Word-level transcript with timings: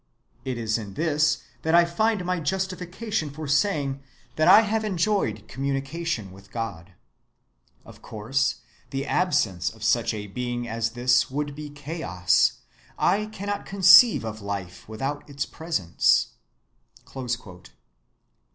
It 0.43 0.57
is 0.57 0.79
in 0.79 0.95
this 0.95 1.43
that 1.61 1.75
I 1.75 1.85
find 1.85 2.25
my 2.25 2.39
justification 2.39 3.29
for 3.29 3.47
saying 3.47 4.01
that 4.35 4.47
I 4.47 4.61
have 4.61 4.83
enjoyed 4.83 5.47
communication 5.47 6.31
with 6.31 6.49
God. 6.49 6.93
Of 7.85 8.01
course 8.01 8.61
the 8.89 9.05
absence 9.05 9.69
of 9.69 9.83
such 9.83 10.11
a 10.15 10.25
being 10.25 10.67
as 10.67 10.89
this 10.97 11.29
would 11.29 11.53
be 11.53 11.69
chaos. 11.69 12.53
I 12.97 13.27
cannot 13.27 13.67
conceive 13.67 14.25
of 14.25 14.41
life 14.41 14.89
without 14.89 15.29
its 15.29 15.45
presence." 15.45 16.29